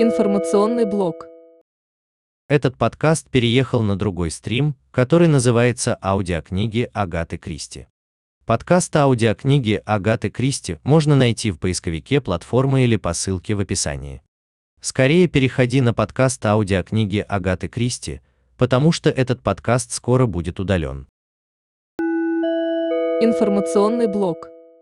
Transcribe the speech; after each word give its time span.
Информационный 0.00 0.84
блок. 0.84 1.26
Этот 2.48 2.76
подкаст 2.76 3.28
переехал 3.30 3.82
на 3.82 3.96
другой 3.96 4.30
стрим, 4.30 4.76
который 4.92 5.26
называется 5.26 5.98
«Аудиокниги 6.00 6.88
Агаты 6.92 7.36
Кристи». 7.36 7.88
Подкаст 8.46 8.94
«Аудиокниги 8.94 9.82
Агаты 9.84 10.30
Кристи» 10.30 10.78
можно 10.84 11.16
найти 11.16 11.50
в 11.50 11.58
поисковике 11.58 12.20
платформы 12.20 12.84
или 12.84 12.94
по 12.94 13.12
ссылке 13.12 13.56
в 13.56 13.60
описании. 13.60 14.22
Скорее 14.80 15.26
переходи 15.26 15.80
на 15.80 15.92
подкаст 15.92 16.46
«Аудиокниги 16.46 17.18
Агаты 17.28 17.66
Кристи», 17.66 18.20
потому 18.56 18.92
что 18.92 19.10
этот 19.10 19.42
подкаст 19.42 19.90
скоро 19.90 20.26
будет 20.26 20.60
удален. 20.60 21.08
Информационный 23.20 24.06
блок. 24.06 24.48